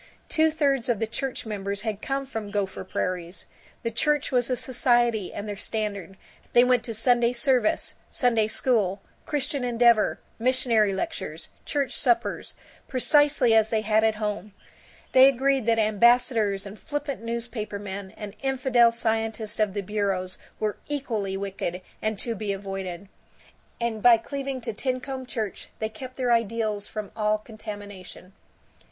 Two 0.29 0.49
thirds 0.49 0.89
of 0.89 0.97
the 0.97 1.05
church 1.05 1.45
members 1.45 1.83
had 1.83 2.01
come 2.01 2.25
from 2.25 2.49
Gopher 2.49 2.83
Prairies. 2.83 3.45
The 3.83 3.91
church 3.91 4.31
was 4.31 4.47
their 4.47 4.55
society 4.55 5.31
and 5.31 5.47
their 5.47 5.55
standard; 5.55 6.17
they 6.53 6.63
went 6.63 6.83
to 6.85 6.95
Sunday 6.95 7.33
service, 7.33 7.93
Sunday 8.09 8.47
School, 8.47 8.99
Christian 9.27 9.63
Endeavor, 9.63 10.19
missionary 10.39 10.91
lectures, 10.91 11.49
church 11.65 11.95
suppers, 11.95 12.55
precisely 12.87 13.53
as 13.53 13.69
they 13.69 13.81
had 13.81 14.03
at 14.03 14.15
home; 14.15 14.53
they 15.11 15.27
agreed 15.27 15.67
that 15.67 15.77
ambassadors 15.77 16.65
and 16.65 16.79
flippant 16.79 17.21
newspapermen 17.21 18.09
and 18.17 18.33
infidel 18.41 18.91
scientists 18.91 19.59
of 19.59 19.75
the 19.75 19.81
bureaus 19.83 20.39
were 20.59 20.77
equally 20.87 21.37
wicked 21.37 21.79
and 22.01 22.17
to 22.17 22.33
be 22.33 22.51
avoided; 22.51 23.07
and 23.79 24.01
by 24.01 24.17
cleaving 24.17 24.61
to 24.61 24.73
Tincomb 24.73 25.27
Church 25.27 25.69
they 25.77 25.89
kept 25.89 26.17
their 26.17 26.33
ideals 26.33 26.87
from 26.87 27.11
all 27.15 27.37
contamination. 27.37 28.33